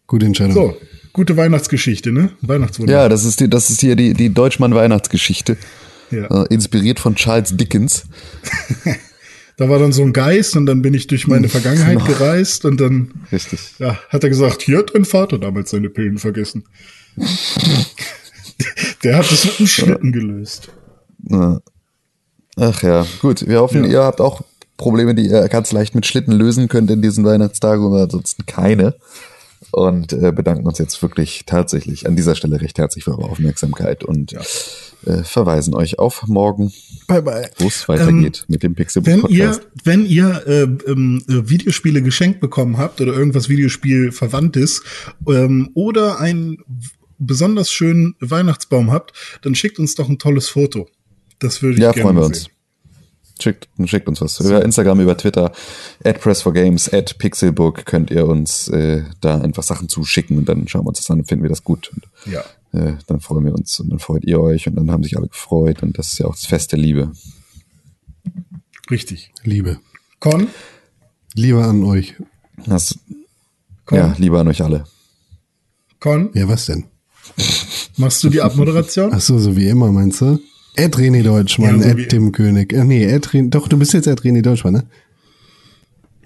Gute 0.07 0.25
Entscheidung. 0.25 0.55
So, 0.55 0.77
gute 1.19 1.37
Weihnachtsgeschichte, 1.37 2.13
ne? 2.13 2.31
Weihnachtswunder. 2.43 2.93
Ja, 2.93 3.09
das 3.09 3.25
ist 3.25 3.41
die, 3.41 3.51
das 3.51 3.71
ist 3.71 3.81
hier 3.81 3.97
die, 3.97 4.15
die 4.15 4.33
Deutschmann-Weihnachtsgeschichte. 4.33 5.57
ja. 6.13 6.25
Äh, 6.45 6.47
inspiriert 6.55 7.01
von 7.01 7.15
Charles 7.17 7.57
Dickens. 7.57 8.05
Da 9.61 9.69
war 9.69 9.81
dann 9.81 9.91
so 9.91 10.03
ein 10.05 10.13
Geist 10.13 10.55
und 10.55 10.67
dann 10.67 10.83
bin 10.83 10.95
ich 10.95 11.09
durch 11.09 11.27
meine 11.27 11.49
Vergangenheit 11.49 11.99
Genau. 11.99 12.07
gereist 12.07 12.65
und 12.65 12.81
dann 12.81 13.11
Richtig. 13.33 13.59
ja, 13.81 13.99
hat 14.09 14.23
er 14.23 14.29
gesagt, 14.31 14.63
hier 14.63 14.79
hat 14.79 14.95
dein 14.95 15.05
Vater 15.05 15.37
damals 15.37 15.71
seine 15.71 15.91
Pillen 15.91 16.19
vergessen. 16.19 16.63
Der 19.03 19.17
hat 19.19 19.29
das 19.33 19.45
mit 19.45 19.59
dem 19.59 19.67
Schlitten 19.67 20.13
gelöst. 20.13 20.69
Ach 22.57 22.83
ja, 22.85 23.05
gut. 23.21 23.49
Wir 23.49 23.59
hoffen, 23.61 23.83
Ja. 23.83 23.91
ihr 23.91 24.03
habt 24.05 24.21
auch 24.21 24.43
Probleme, 24.77 25.17
die 25.17 25.27
ihr 25.27 25.49
ganz 25.49 25.73
leicht 25.73 25.97
mit 25.97 26.07
Schlitten 26.07 26.33
lösen 26.33 26.69
könnt 26.69 26.89
in 26.93 27.03
diesen 27.03 27.25
Weihnachtstagen 27.25 27.85
oder 27.85 28.05
ansonsten 28.05 28.47
keine. 28.47 28.95
Und 29.73 30.13
äh, 30.13 30.33
bedanken 30.33 30.67
uns 30.67 30.79
jetzt 30.79 31.01
wirklich 31.03 31.45
tatsächlich 31.47 32.07
an 32.07 32.17
dieser 32.17 32.35
Stelle 32.35 32.61
recht 32.61 32.79
herzlich 32.79 33.05
für 33.05 33.11
eure 33.13 33.25
Aufmerksamkeit 33.31 34.05
und 34.05 34.33
Ja. 34.33 34.41
äh, 35.07 35.25
verweisen 35.25 35.75
euch 35.75 35.99
auf 35.99 36.27
morgen, 36.27 36.73
wo 37.09 37.67
es 37.67 37.89
weitergeht 37.89 38.45
mit 38.49 38.63
dem 38.63 38.75
Pixel 38.75 39.05
Wenn 39.05 39.19
ihr, 39.29 39.47
Podcast. 39.49 39.63
wenn 39.85 40.07
ihr 40.07 40.43
äh, 40.47 40.63
ähm, 40.91 41.23
äh, 41.29 41.49
Videospiele 41.51 42.03
geschenkt 42.03 42.41
bekommen 42.41 42.79
habt 42.79 43.01
oder 43.01 43.13
irgendwas 43.13 43.49
Videospiel 43.49 44.13
verwandtes 44.13 44.83
ähm, 45.29 45.71
oder 45.75 46.19
einen 46.21 46.59
besonders 47.19 47.71
schönen 47.73 48.15
Weihnachtsbaum 48.21 48.93
habt, 48.93 49.13
dann 49.43 49.55
schickt 49.55 49.79
uns 49.79 49.95
doch 49.97 50.09
ein 50.09 50.19
tolles 50.19 50.49
Foto. 50.49 50.89
Das 51.41 51.63
würde 51.63 51.79
ich 51.79 51.83
Ja, 51.83 51.93
gerne 51.93 52.03
freuen 52.03 52.17
wir 52.17 52.23
sehen. 52.25 52.33
uns. 52.47 52.51
Schickt, 53.41 53.69
schickt 53.87 54.09
uns 54.09 54.21
was. 54.21 54.41
Über 54.41 54.65
Instagram, 54.65 55.01
über 55.01 55.17
Twitter, 55.17 55.53
at 56.05 56.21
Press4Games, 56.21 56.93
at 56.93 57.19
Pixelbook 57.19 57.85
könnt 57.87 58.11
ihr 58.11 58.27
uns 58.27 58.69
äh, 58.69 59.05
da 59.21 59.41
einfach 59.41 59.63
Sachen 59.63 59.89
zuschicken 59.89 60.39
und 60.39 60.49
dann 60.49 60.67
schauen 60.69 60.85
wir 60.85 60.89
uns 60.89 60.99
das 60.99 61.11
an 61.11 61.21
und 61.21 61.29
finden 61.29 61.45
wir 61.45 61.49
das 61.51 61.63
gut. 61.65 61.91
Und, 61.95 62.33
Ja. 62.33 62.41
äh, 62.73 62.95
dann 63.07 63.21
freuen 63.21 63.45
wir 63.45 63.55
uns 63.55 63.79
und 63.81 63.91
dann 63.91 63.99
freut 63.99 64.25
ihr 64.25 64.41
euch 64.41 64.67
und 64.67 64.75
dann 64.77 64.91
haben 64.91 65.03
sich 65.05 65.17
alle 65.17 65.29
gefreut 65.29 65.83
und 65.83 65.99
das 65.99 66.13
ist 66.13 66.19
ja 66.19 66.27
auch 66.27 66.35
das 66.35 66.47
Fest 66.47 66.73
der 66.73 66.79
Liebe. 66.79 67.13
Richtig. 68.91 69.33
Liebe. 69.45 69.79
Con? 70.21 70.49
Liebe 71.35 71.63
an 71.65 71.85
euch. 71.85 72.15
Das, 72.67 72.99
Con? 73.85 73.99
ja, 73.99 74.15
Liebe 74.19 74.39
an 74.41 74.49
euch 74.49 74.63
alle. 74.63 74.85
Con? 76.01 76.31
Ja, 76.35 76.49
was 76.49 76.67
denn? 76.67 76.85
Machst 77.97 78.23
du 78.25 78.31
die 78.31 78.41
Abmoderation? 78.41 79.11
Ach 79.13 79.21
so, 79.21 79.39
so 79.39 79.57
wie 79.57 79.69
immer, 79.69 79.93
meinst 79.93 80.21
du? 80.21 80.39
Ed 80.77 80.97
René 80.97 81.23
Deutschmann, 81.23 81.81
Ja, 81.81 81.91
so 81.93 81.99
Ed 81.99 82.09
Tim 82.09 82.33
König. 82.33 82.73
Äh, 82.73 82.85
nee, 82.85 83.05
Ed 83.05 83.27
René, 83.29 83.51
doch, 83.51 83.69
du 83.69 83.79
bist 83.79 83.93
jetzt 83.95 84.07
Ed 84.07 84.21
René 84.23 84.43
Deutschmann, 84.43 84.75
ne? 84.75 84.85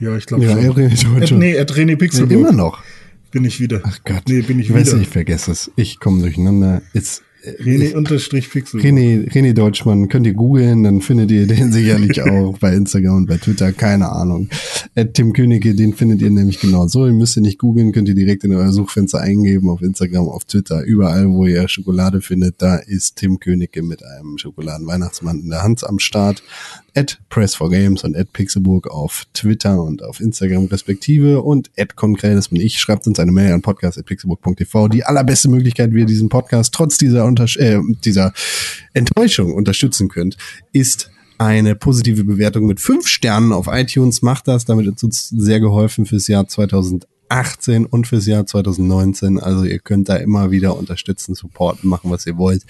Ja, 0.00 0.16
ich 0.16 0.26
glaube 0.26 0.44
Ja, 0.44 0.50
schon. 0.52 0.60
Ed 0.64 0.72
René 0.76 0.92
Ed, 0.92 1.04
Deutschmann. 1.20 1.38
nee, 1.40 1.54
Ed 1.54 1.72
René 1.72 1.96
Pixelburg. 1.96 2.38
immer 2.38 2.52
noch. 2.52 2.82
Bin 3.30 3.44
ich 3.46 3.60
wieder. 3.60 3.80
Ach 3.84 3.98
Gott. 4.04 4.24
Nee, 4.28 4.42
bin 4.42 4.58
ich 4.58 4.68
ich 4.68 4.74
weiß 4.74 4.88
wieder. 4.88 4.96
nicht, 4.98 5.06
ich 5.08 5.12
vergesse 5.12 5.52
es. 5.52 5.70
Ich 5.76 5.98
komme 6.00 6.20
durcheinander. 6.20 6.82
Jetzt, 6.92 7.20
äh, 7.20 7.22
René 7.44 7.94
unterstrich 7.94 8.50
Pixelburg. 8.50 8.84
René, 8.84 9.28
René 9.28 9.52
Deutschmann, 9.52 10.08
könnt 10.08 10.26
ihr 10.26 10.34
googeln, 10.34 10.84
dann 10.84 11.00
findet 11.00 11.30
ihr 11.32 11.46
den 11.46 11.72
sicherlich 11.72 12.22
auch 12.22 12.56
bei 12.58 12.74
Instagram 12.74 13.16
und 13.16 13.26
bei 13.26 13.36
Twitter, 13.36 13.72
keine 13.72 14.10
Ahnung. 14.10 14.48
Äh, 14.94 15.06
Tim 15.06 15.32
Königke, 15.32 15.74
den 15.74 15.94
findet 15.94 16.22
ihr 16.22 16.30
nämlich 16.30 16.60
genau 16.60 16.86
so. 16.86 17.06
Ihr 17.06 17.12
müsst 17.12 17.36
ihr 17.36 17.42
nicht 17.42 17.58
googeln, 17.58 17.92
könnt 17.92 18.08
ihr 18.08 18.14
direkt 18.14 18.44
in 18.44 18.54
euer 18.54 18.72
Suchfenster 18.72 19.20
eingeben, 19.20 19.70
auf 19.70 19.82
Instagram, 19.82 20.28
auf 20.28 20.44
Twitter, 20.44 20.82
überall, 20.84 21.28
wo 21.30 21.46
ihr 21.46 21.66
Schokolade 21.68 22.20
findet, 22.20 22.62
da 22.62 22.76
ist 22.76 23.16
Tim 23.16 23.40
Königke 23.40 23.82
mit 23.82 24.04
einem 24.04 24.38
Schokoladenweihnachtsmann 24.38 25.40
in 25.40 25.50
der 25.50 25.62
Hand 25.62 25.84
am 25.84 25.98
Start. 25.98 26.42
At 26.94 27.18
Press4Games 27.30 28.04
und 28.04 28.16
at 28.16 28.32
Pixelburg 28.32 28.88
auf 28.88 29.26
Twitter 29.32 29.82
und 29.82 30.02
auf 30.02 30.20
Instagram 30.20 30.66
respektive 30.66 31.42
und 31.42 31.70
at 31.78 31.96
Konkret, 31.96 32.36
das 32.36 32.48
bin 32.48 32.60
ich. 32.60 32.78
Schreibt 32.78 33.06
uns 33.06 33.18
eine 33.18 33.32
Mail 33.32 33.52
an 33.52 33.62
podcast.pixelburg.tv. 33.62 34.88
Die 34.88 35.04
allerbeste 35.04 35.48
Möglichkeit, 35.48 35.92
wie 35.94 36.00
ihr 36.00 36.06
diesen 36.06 36.28
Podcast 36.28 36.74
trotz 36.74 36.98
dieser, 36.98 37.24
Untersch 37.24 37.56
äh, 37.56 37.80
dieser 38.04 38.32
Enttäuschung 38.92 39.54
unterstützen 39.54 40.08
könnt, 40.08 40.36
ist 40.72 41.10
eine 41.38 41.74
positive 41.74 42.24
Bewertung 42.24 42.66
mit 42.66 42.80
fünf 42.80 43.08
Sternen 43.08 43.52
auf 43.52 43.66
iTunes. 43.70 44.22
Macht 44.22 44.46
das, 44.48 44.64
damit 44.64 44.86
ist 44.86 45.02
uns 45.02 45.28
sehr 45.28 45.60
geholfen 45.60 46.06
fürs 46.06 46.28
Jahr 46.28 46.46
2018 46.46 47.11
und 47.86 48.06
fürs 48.06 48.26
Jahr 48.26 48.44
2019. 48.46 49.38
Also 49.40 49.64
ihr 49.64 49.78
könnt 49.78 50.08
da 50.08 50.16
immer 50.16 50.50
wieder 50.50 50.76
unterstützen, 50.76 51.34
supporten, 51.34 51.88
machen, 51.88 52.10
was 52.10 52.26
ihr 52.26 52.36
wollt. 52.36 52.62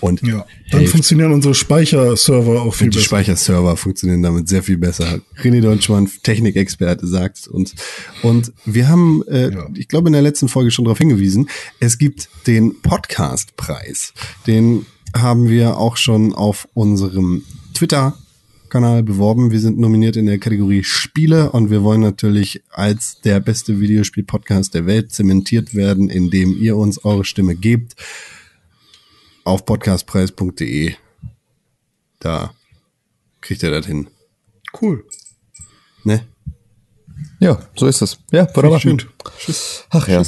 Und 0.00 0.22
Ja. 0.22 0.44
Dann 0.70 0.80
helft. 0.80 0.92
funktionieren 0.92 1.32
unsere 1.32 1.54
Speicherserver 1.54 2.62
auch 2.62 2.74
viel 2.74 2.86
Und 2.88 2.94
die 2.94 2.98
besser. 2.98 3.06
Speicherserver 3.06 3.76
funktionieren 3.76 4.22
damit 4.22 4.48
sehr 4.48 4.62
viel 4.62 4.78
besser. 4.78 5.20
René 5.42 5.60
Deutschmann, 5.60 6.08
Technikexperte, 6.22 7.06
sagt 7.06 7.48
uns. 7.48 7.74
Und 8.22 8.52
wir 8.64 8.88
haben, 8.88 9.22
äh, 9.28 9.50
Ja. 9.52 9.66
ich 9.74 9.88
glaube, 9.88 10.08
in 10.08 10.12
der 10.12 10.22
letzten 10.22 10.48
Folge 10.48 10.70
schon 10.70 10.84
darauf 10.84 10.98
hingewiesen, 10.98 11.48
es 11.80 11.98
gibt 11.98 12.28
den 12.46 12.80
Podcastpreis. 12.82 14.12
Den 14.46 14.86
haben 15.16 15.48
wir 15.48 15.76
auch 15.78 15.96
schon 15.96 16.34
auf 16.34 16.68
unserem 16.74 17.42
Twitter-Kanal 18.70 19.02
beworben. 19.02 19.50
Wir 19.50 19.58
sind 19.58 19.78
nominiert 19.78 20.16
in 20.16 20.26
der 20.26 20.38
Kategorie 20.38 20.84
Spiele 20.84 21.50
und 21.50 21.70
wir 21.70 21.82
wollen 21.82 22.00
natürlich 22.00 22.62
als 22.70 23.20
der 23.20 23.40
beste 23.40 23.80
Videospiel-Podcast 23.80 24.74
der 24.74 24.86
Welt 24.86 25.10
zementiert 25.12 25.74
werden, 25.74 26.08
indem 26.08 26.56
ihr 26.56 26.76
uns 26.76 27.04
eure 27.04 27.24
Stimme 27.24 27.56
gebt 27.56 27.96
auf 29.44 29.66
podcastpreis.de. 29.66 30.92
Da 32.20 32.52
kriegt 33.40 33.62
ihr 33.64 33.70
das 33.72 33.86
hin. 33.86 34.06
Cool. 34.80 35.04
Ne? 36.04 36.24
Ja, 37.40 37.58
so 37.74 37.86
ist 37.86 38.02
es. 38.02 38.18
Ja, 38.30 38.46
wunderbar. 38.54 38.80
Gut. 38.80 39.08
Ach 39.90 40.06
ja. 40.08 40.22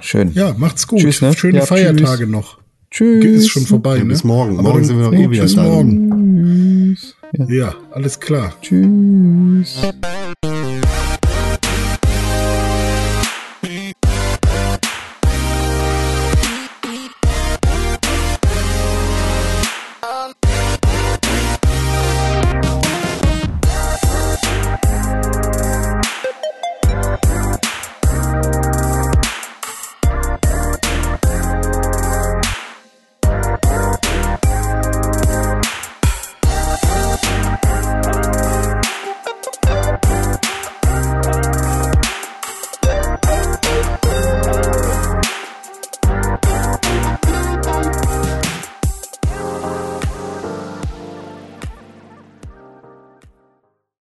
Schön. 0.00 0.32
Ja, 0.34 0.54
macht's 0.58 0.86
gut. 0.86 1.00
Tschüss, 1.00 1.22
ne? 1.22 1.34
Schöne 1.34 1.58
Ja, 1.60 1.66
Feiertage 1.66 2.24
tschüss. 2.24 2.28
noch. 2.28 2.58
Tschüss. 2.90 3.24
Ist 3.44 3.48
schon 3.48 3.64
vorbei, 3.66 3.96
Ja, 3.98 4.02
ne? 4.04 4.10
bis 4.10 4.24
morgen. 4.24 4.58
Aber 4.58 4.70
Morgen 4.70 4.84
sind 4.84 4.98
wir 4.98 5.04
noch 5.06 5.12
eh 5.12 5.30
wieder 5.30 5.44
Tschüss 5.44 5.54
da. 5.54 5.62
morgen. 5.62 6.29
Ja, 7.32 7.74
alles 7.92 8.18
klar. 8.18 8.54
Tschüss. 8.60 9.80